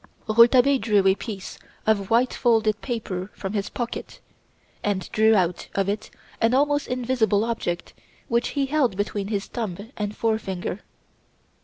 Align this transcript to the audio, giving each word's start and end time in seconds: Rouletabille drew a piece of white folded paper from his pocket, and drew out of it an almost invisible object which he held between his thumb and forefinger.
Rouletabille 0.27 0.79
drew 0.79 1.05
a 1.07 1.13
piece 1.13 1.59
of 1.85 2.09
white 2.09 2.33
folded 2.33 2.81
paper 2.81 3.29
from 3.35 3.53
his 3.53 3.69
pocket, 3.69 4.19
and 4.83 5.07
drew 5.11 5.35
out 5.35 5.67
of 5.75 5.87
it 5.87 6.09
an 6.41 6.55
almost 6.55 6.87
invisible 6.87 7.43
object 7.45 7.93
which 8.27 8.47
he 8.57 8.65
held 8.65 8.97
between 8.97 9.27
his 9.27 9.45
thumb 9.45 9.91
and 9.95 10.17
forefinger. 10.17 10.79